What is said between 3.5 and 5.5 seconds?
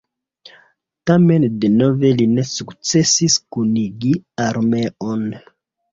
kunigi armeon.